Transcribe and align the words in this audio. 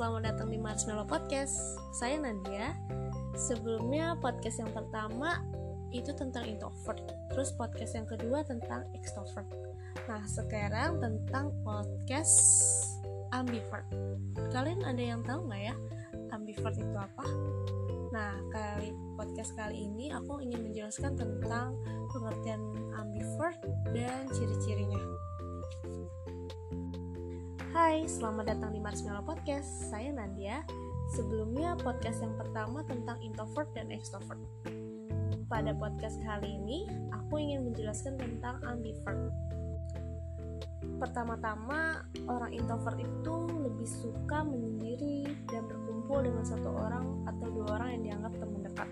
selamat 0.00 0.32
datang 0.32 0.48
di 0.48 0.56
Marshmallow 0.56 1.04
Podcast. 1.04 1.76
Saya 1.92 2.16
Nadia. 2.16 2.72
Sebelumnya 3.36 4.16
podcast 4.16 4.64
yang 4.64 4.72
pertama 4.72 5.44
itu 5.92 6.16
tentang 6.16 6.48
introvert, 6.48 7.04
terus 7.28 7.52
podcast 7.52 7.92
yang 7.92 8.08
kedua 8.08 8.40
tentang 8.40 8.88
extrovert. 8.96 9.44
Nah, 10.08 10.24
sekarang 10.24 11.04
tentang 11.04 11.52
podcast 11.68 12.32
ambivert. 13.36 13.84
Kalian 14.48 14.88
ada 14.88 15.04
yang 15.04 15.20
tahu 15.20 15.52
nggak 15.52 15.68
ya 15.68 15.76
ambivert 16.32 16.80
itu 16.80 16.96
apa? 16.96 17.24
Nah, 18.08 18.40
kali 18.56 18.96
podcast 19.20 19.52
kali 19.52 19.84
ini 19.84 20.16
aku 20.16 20.40
ingin 20.40 20.64
menjelaskan 20.64 21.12
tentang 21.12 21.76
pengertian 22.08 22.72
ambivert 22.96 23.60
dan 23.92 24.24
ciri-cirinya. 24.32 24.99
Hai, 27.90 28.06
selamat 28.06 28.54
datang 28.54 28.70
di 28.70 28.78
Marshmallow 28.78 29.26
Podcast. 29.26 29.90
Saya 29.90 30.14
Nandia. 30.14 30.62
Sebelumnya 31.10 31.74
podcast 31.74 32.22
yang 32.22 32.38
pertama 32.38 32.86
tentang 32.86 33.18
introvert 33.18 33.66
dan 33.74 33.90
extrovert. 33.90 34.38
Pada 35.50 35.74
podcast 35.74 36.22
kali 36.22 36.54
ini, 36.54 36.86
aku 37.10 37.42
ingin 37.42 37.66
menjelaskan 37.66 38.14
tentang 38.14 38.62
ambivert. 38.62 39.34
Pertama-tama, 41.02 42.06
orang 42.30 42.54
introvert 42.54 42.94
itu 42.94 43.36
lebih 43.58 43.90
suka 43.90 44.46
menyendiri 44.46 45.26
dan 45.50 45.66
berkumpul 45.66 46.22
dengan 46.22 46.46
satu 46.46 46.70
orang 46.70 47.26
atau 47.26 47.46
dua 47.50 47.74
orang 47.74 47.98
yang 47.98 48.02
dianggap 48.06 48.38
teman 48.38 48.60
dekat. 48.70 48.88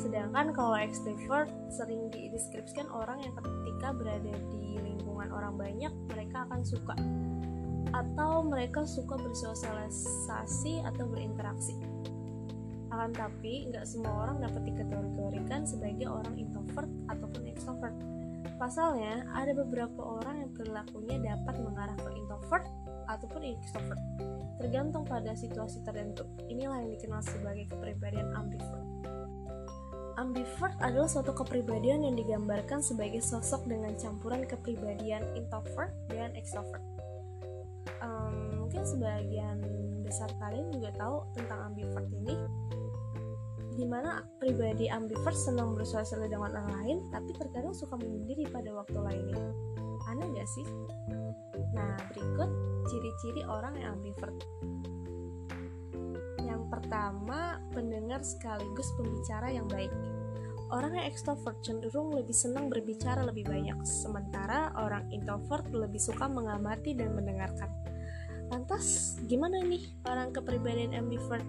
Sedangkan 0.00 0.56
kalau 0.56 0.72
extrovert 0.80 1.52
sering 1.68 2.08
dideskripsikan 2.08 2.88
orang 2.88 3.20
yang 3.20 3.36
ketika 3.36 3.92
berada 3.92 4.32
di 4.48 4.80
lingkungan 4.80 5.28
orang 5.36 5.52
banyak, 5.60 5.92
mereka 6.08 6.48
akan 6.48 6.64
suka 6.64 6.96
atau 7.96 8.44
mereka 8.44 8.84
suka 8.84 9.16
bersosialisasi 9.16 10.84
atau 10.84 11.08
berinteraksi. 11.08 11.80
Akan 12.92 13.12
tapi, 13.16 13.72
nggak 13.72 13.88
semua 13.88 14.28
orang 14.28 14.44
dapat 14.44 14.62
dikategorikan 14.68 15.64
sebagai 15.64 16.06
orang 16.06 16.36
introvert 16.36 16.88
ataupun 17.08 17.42
extrovert. 17.48 17.96
Pasalnya, 18.56 19.26
ada 19.36 19.52
beberapa 19.52 20.00
orang 20.00 20.44
yang 20.44 20.50
perilakunya 20.54 21.16
dapat 21.20 21.56
mengarah 21.60 21.96
ke 21.98 22.10
introvert 22.14 22.64
ataupun 23.08 23.42
extrovert, 23.42 24.00
tergantung 24.60 25.04
pada 25.04 25.32
situasi 25.34 25.82
tertentu. 25.82 26.24
Inilah 26.46 26.84
yang 26.84 26.90
dikenal 26.94 27.20
sebagai 27.24 27.68
kepribadian 27.68 28.32
ambivert. 28.32 28.86
Ambivert 30.16 30.72
adalah 30.80 31.04
suatu 31.04 31.36
kepribadian 31.36 32.00
yang 32.00 32.16
digambarkan 32.16 32.80
sebagai 32.80 33.20
sosok 33.20 33.68
dengan 33.68 33.92
campuran 34.00 34.48
kepribadian 34.48 35.20
introvert 35.36 35.92
dan 36.08 36.32
extrovert 36.32 36.80
um, 38.06 38.62
mungkin 38.62 38.82
sebagian 38.86 39.58
besar 40.06 40.30
kalian 40.38 40.70
juga 40.70 40.94
tahu 40.94 41.26
tentang 41.34 41.74
ambivert 41.74 42.06
ini 42.14 42.34
di 43.76 43.84
mana 43.84 44.24
pribadi 44.40 44.88
ambivert 44.88 45.36
senang 45.36 45.76
bersosialisasi 45.76 46.32
dengan 46.32 46.54
orang 46.54 46.68
lain 46.80 46.98
tapi 47.12 47.34
terkadang 47.36 47.76
suka 47.76 47.98
menyendiri 48.00 48.48
pada 48.48 48.72
waktu 48.72 48.96
lainnya 48.96 49.36
aneh 50.06 50.26
gak 50.38 50.48
sih? 50.48 50.66
nah 51.74 51.98
berikut 52.14 52.50
ciri-ciri 52.88 53.42
orang 53.44 53.74
yang 53.76 54.00
ambivert 54.00 54.36
yang 56.40 56.62
pertama 56.72 57.60
pendengar 57.74 58.24
sekaligus 58.24 58.88
pembicara 58.96 59.52
yang 59.52 59.68
baik 59.68 59.92
Orang 60.66 60.98
yang 60.98 61.06
ekstrovert 61.06 61.62
cenderung 61.62 62.10
lebih 62.10 62.34
senang 62.34 62.66
berbicara 62.66 63.22
lebih 63.22 63.46
banyak, 63.46 63.78
sementara 63.86 64.74
orang 64.74 65.06
introvert 65.14 65.62
lebih 65.70 66.02
suka 66.02 66.26
mengamati 66.26 66.90
dan 66.90 67.14
mendengarkan. 67.14 67.70
Lantas, 68.50 69.18
gimana 69.26 69.58
nih 69.62 69.82
orang 70.06 70.30
kepribadian 70.30 70.94
ambivert? 70.94 71.46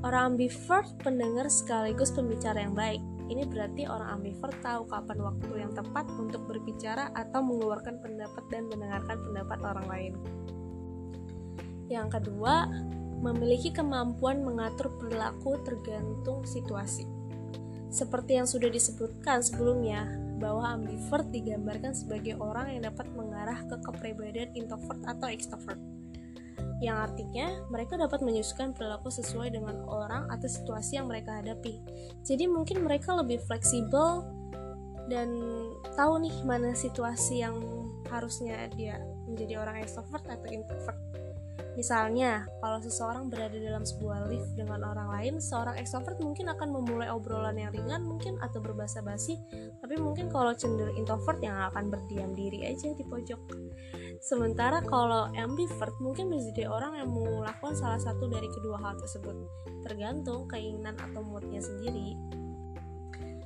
Orang 0.00 0.34
ambivert 0.34 0.88
pendengar 1.02 1.50
sekaligus 1.52 2.14
pembicara 2.14 2.64
yang 2.64 2.72
baik. 2.72 3.02
Ini 3.30 3.46
berarti 3.46 3.86
orang 3.86 4.18
ambivert 4.18 4.58
tahu 4.58 4.90
kapan 4.90 5.18
waktu 5.22 5.52
yang 5.54 5.70
tepat 5.70 6.06
untuk 6.18 6.42
berbicara 6.50 7.14
atau 7.14 7.42
mengeluarkan 7.44 8.02
pendapat 8.02 8.44
dan 8.50 8.66
mendengarkan 8.66 9.18
pendapat 9.22 9.58
orang 9.62 9.86
lain. 9.86 10.12
Yang 11.90 12.08
kedua, 12.18 12.70
memiliki 13.20 13.70
kemampuan 13.70 14.42
mengatur 14.42 14.90
perilaku 14.98 15.60
tergantung 15.62 16.42
situasi. 16.46 17.04
Seperti 17.90 18.38
yang 18.38 18.46
sudah 18.46 18.70
disebutkan 18.70 19.42
sebelumnya, 19.42 20.06
bahwa 20.40 20.72
ambivert 20.72 21.28
digambarkan 21.28 21.92
sebagai 21.92 22.40
orang 22.40 22.72
yang 22.72 22.88
dapat 22.88 23.06
mengarah 23.12 23.60
ke 23.68 23.76
kepribadian 23.84 24.56
introvert 24.56 25.04
atau 25.04 25.28
extrovert. 25.28 25.76
Yang 26.80 26.96
artinya, 27.10 27.46
mereka 27.68 28.00
dapat 28.00 28.24
menyusukan 28.24 28.72
perilaku 28.72 29.12
sesuai 29.12 29.52
dengan 29.52 29.84
orang 29.84 30.28
atau 30.32 30.48
situasi 30.48 30.96
yang 30.96 31.10
mereka 31.10 31.40
hadapi. 31.42 31.82
Jadi 32.24 32.48
mungkin 32.48 32.84
mereka 32.84 33.12
lebih 33.16 33.40
fleksibel 33.44 34.24
dan 35.10 35.28
tahu 35.98 36.22
nih 36.22 36.36
mana 36.46 36.70
situasi 36.72 37.42
yang 37.42 37.58
harusnya 38.08 38.70
dia 38.72 39.02
menjadi 39.32 39.62
orang 39.62 39.80
extrovert 39.80 40.26
atau 40.26 40.48
introvert. 40.50 40.98
Misalnya, 41.78 42.50
kalau 42.58 42.82
seseorang 42.82 43.30
berada 43.30 43.54
dalam 43.54 43.86
sebuah 43.86 44.26
lift 44.26 44.58
dengan 44.58 44.82
orang 44.82 45.14
lain, 45.14 45.34
seorang 45.38 45.78
ekstrovert 45.78 46.18
mungkin 46.18 46.50
akan 46.50 46.68
memulai 46.74 47.08
obrolan 47.08 47.54
yang 47.54 47.70
ringan 47.70 48.02
mungkin 48.02 48.36
atau 48.42 48.58
berbahasa 48.58 49.00
basi, 49.00 49.38
tapi 49.78 49.94
mungkin 49.96 50.26
kalau 50.28 50.50
cenderung 50.50 50.98
introvert 50.98 51.38
yang 51.38 51.54
akan 51.70 51.88
berdiam 51.88 52.34
diri 52.34 52.66
aja 52.66 52.90
di 52.90 53.04
pojok. 53.06 53.40
Sementara 54.18 54.82
kalau 54.82 55.30
ambivert 55.38 55.94
mungkin 56.02 56.28
menjadi 56.28 56.66
orang 56.66 56.98
yang 56.98 57.08
melakukan 57.14 57.78
salah 57.78 58.02
satu 58.02 58.26
dari 58.26 58.50
kedua 58.50 58.76
hal 58.82 58.98
tersebut, 58.98 59.32
tergantung 59.86 60.50
keinginan 60.50 60.98
atau 60.98 61.22
moodnya 61.22 61.62
sendiri. 61.62 62.18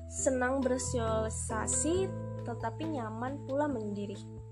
Senang 0.08 0.64
bersosialisasi 0.64 2.08
tetapi 2.44 2.98
nyaman 2.98 3.40
pula 3.48 3.70
menyendiri 3.70 4.43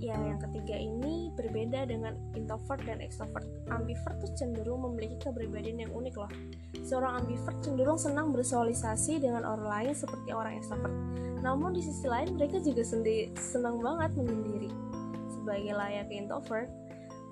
Ya, 0.00 0.16
yang 0.16 0.40
ketiga 0.40 0.80
ini 0.80 1.28
berbeda 1.36 1.84
dengan 1.84 2.16
introvert 2.32 2.80
dan 2.88 3.04
extrovert. 3.04 3.44
Ambivert 3.68 4.16
tuh 4.24 4.32
cenderung 4.32 4.80
memiliki 4.88 5.20
kepribadian 5.20 5.84
yang 5.84 5.92
unik 5.92 6.14
loh. 6.16 6.32
Seorang 6.80 7.20
ambivert 7.20 7.60
cenderung 7.60 8.00
senang 8.00 8.32
bersosialisasi 8.32 9.20
dengan 9.20 9.44
orang 9.44 9.68
lain 9.68 9.92
seperti 9.92 10.32
orang 10.32 10.56
extrovert. 10.56 10.96
Namun 11.44 11.76
di 11.76 11.84
sisi 11.84 12.08
lain 12.08 12.32
mereka 12.40 12.64
juga 12.64 12.80
sendiri 12.80 13.28
senang 13.36 13.76
banget 13.84 14.16
menyendiri. 14.16 14.72
Sebagai 15.36 15.76
layak 15.76 16.08
introvert, 16.08 16.72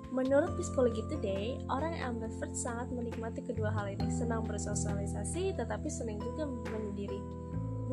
Menurut 0.09 0.57
Psikologi 0.57 1.05
Today, 1.05 1.61
orang 1.69 1.93
yang 1.93 2.17
ambivert 2.17 2.57
sangat 2.57 2.89
menikmati 2.89 3.45
kedua 3.45 3.69
hal 3.69 3.93
ini, 3.93 4.09
senang 4.09 4.41
bersosialisasi 4.41 5.53
tetapi 5.53 5.85
senang 5.85 6.17
juga 6.17 6.49
menyendiri. 6.49 7.21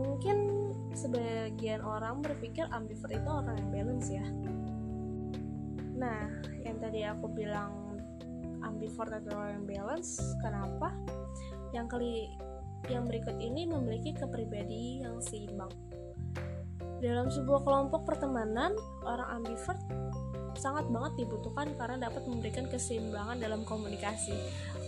Mungkin 0.01 0.46
sebagian 0.97 1.85
orang 1.85 2.25
berpikir 2.25 2.65
ambivert 2.73 3.13
itu 3.13 3.29
orang 3.29 3.61
yang 3.61 3.71
balance 3.71 4.09
ya, 4.09 4.25
Nah, 5.97 6.29
yang 6.61 6.77
tadi 6.77 7.09
aku 7.09 7.27
bilang 7.33 7.73
ambivert 8.61 9.25
atau 9.25 9.49
yang 9.49 9.65
balance, 9.65 10.21
kenapa? 10.45 10.93
Yang 11.73 11.87
kali 11.89 12.15
yang 12.93 13.09
berikut 13.09 13.35
ini 13.41 13.65
memiliki 13.65 14.13
kepribadi 14.13 15.03
yang 15.03 15.19
seimbang. 15.25 15.73
Dalam 17.01 17.33
sebuah 17.33 17.65
kelompok 17.65 18.05
pertemanan, 18.05 18.77
orang 19.05 19.43
ambivert 19.43 19.81
sangat 20.59 20.89
banget 20.89 21.25
dibutuhkan 21.25 21.73
karena 21.77 22.09
dapat 22.09 22.25
memberikan 22.27 22.67
keseimbangan 22.67 23.39
dalam 23.39 23.63
komunikasi. 23.65 24.35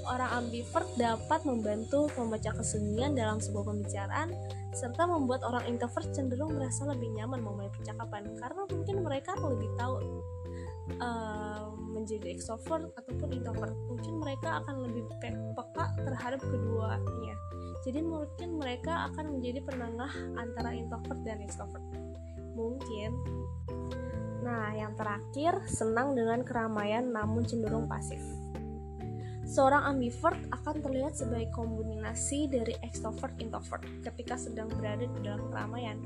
Orang 0.09 0.45
ambivert 0.45 0.89
dapat 0.97 1.45
membantu 1.45 2.09
membaca 2.17 2.57
kesunyian 2.57 3.13
dalam 3.13 3.39
sebuah 3.39 3.65
pembicaraan 3.69 4.33
serta 4.73 5.05
membuat 5.05 5.45
orang 5.45 5.65
introvert 5.69 6.09
cenderung 6.13 6.55
merasa 6.57 6.89
lebih 6.89 7.13
nyaman 7.17 7.41
memulai 7.45 7.73
percakapan 7.73 8.25
karena 8.37 8.63
mungkin 8.69 8.97
mereka 9.05 9.33
lebih 9.37 9.69
tahu 9.77 9.97
uh, 10.97 11.69
menjadi 11.93 12.33
extrovert 12.33 12.89
ataupun 12.97 13.29
introvert. 13.37 13.75
Mungkin 13.91 14.15
mereka 14.23 14.63
akan 14.65 14.89
lebih 14.89 15.05
pe 15.21 15.29
peka 15.29 15.85
terhadap 16.07 16.41
keduanya. 16.41 17.35
Jadi 17.85 18.01
mungkin 18.05 18.59
mereka 18.61 19.13
akan 19.13 19.39
menjadi 19.39 19.61
penengah 19.65 20.13
antara 20.37 20.73
introvert 20.73 21.21
dan 21.25 21.45
extrovert. 21.45 21.85
Mungkin 22.57 23.11
nah 24.45 24.71
yang 24.75 24.95
terakhir 24.95 25.63
senang 25.67 26.15
dengan 26.15 26.47
keramaian 26.47 27.11
namun 27.11 27.43
cenderung 27.43 27.91
pasif 27.91 28.23
Seorang 29.49 29.97
ambivert 29.97 30.37
akan 30.53 30.85
terlihat 30.85 31.17
sebagai 31.17 31.49
kombinasi 31.57 32.53
dari 32.53 32.77
extrovert 32.85 33.33
introvert 33.41 33.81
ketika 34.05 34.37
sedang 34.37 34.69
berada 34.69 35.09
di 35.09 35.21
dalam 35.25 35.49
keramaian. 35.49 35.97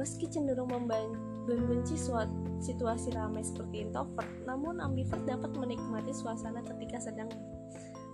Meski 0.00 0.24
cenderung 0.32 0.72
membenci 0.72 2.00
suatu 2.00 2.32
situasi 2.64 3.12
ramai 3.12 3.44
seperti 3.44 3.84
introvert, 3.84 4.28
namun 4.48 4.80
ambivert 4.80 5.20
dapat 5.28 5.52
menikmati 5.60 6.08
suasana 6.16 6.64
ketika 6.64 7.04
sedang 7.04 7.28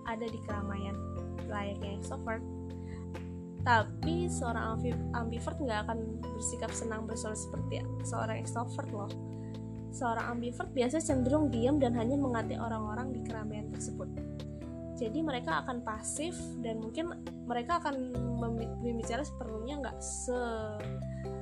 ada 0.03 0.27
di 0.27 0.39
keramaian 0.43 0.99
layaknya 1.47 1.95
extrovert. 2.03 2.43
Tapi 3.67 4.31
seorang 4.31 4.79
ambivert 5.11 5.59
nggak 5.59 5.79
akan 5.91 6.23
bersikap 6.23 6.71
senang 6.71 7.03
bersosial 7.03 7.35
seperti 7.35 7.83
seorang 8.07 8.39
extrovert 8.39 8.87
loh. 8.95 9.11
Seorang 9.91 10.39
ambivert 10.39 10.71
biasa 10.71 11.03
cenderung 11.03 11.51
diam 11.51 11.75
dan 11.75 11.91
hanya 11.99 12.15
mengerti 12.15 12.55
orang-orang 12.55 13.11
di 13.11 13.19
keramaian 13.27 13.67
tersebut. 13.67 14.07
Jadi 14.95 15.19
mereka 15.19 15.67
akan 15.67 15.83
pasif 15.83 16.39
dan 16.63 16.79
mungkin 16.79 17.11
mereka 17.43 17.83
akan 17.83 18.15
berbicara 18.79 19.27
seperlunya 19.27 19.83
nggak 19.83 19.99
se 19.99 20.39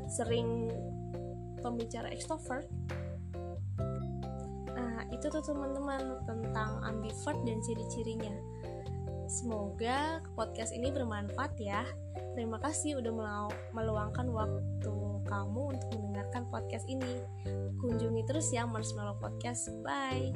sering 0.09 0.73
pembicara 1.61 2.09
extrovert. 2.09 2.65
Nah, 4.73 5.05
itu 5.13 5.29
tuh 5.29 5.45
teman-teman 5.45 6.25
tentang 6.25 6.81
ambivert 6.89 7.37
dan 7.45 7.61
ciri-cirinya. 7.61 8.33
Semoga 9.35 10.23
podcast 10.39 10.71
ini 10.71 10.95
bermanfaat 10.95 11.59
ya. 11.59 11.83
Terima 12.39 12.55
kasih 12.63 13.03
udah 13.03 13.11
meluangkan 13.75 14.31
waktu 14.31 14.95
kamu 15.27 15.75
untuk 15.75 15.89
mendengarkan 15.91 16.47
podcast 16.47 16.87
ini. 16.87 17.19
Kunjungi 17.83 18.23
terus 18.23 18.47
ya 18.55 18.63
Marshmallow 18.63 19.19
Podcast. 19.19 19.67
Bye. 19.83 20.31